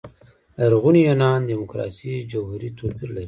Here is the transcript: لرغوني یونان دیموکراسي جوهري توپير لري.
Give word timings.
لرغوني 0.59 1.01
یونان 1.07 1.39
دیموکراسي 1.49 2.11
جوهري 2.31 2.69
توپير 2.77 3.09
لري. 3.13 3.19